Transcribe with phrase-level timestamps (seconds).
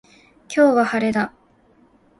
[0.49, 1.31] 今日は晴れだ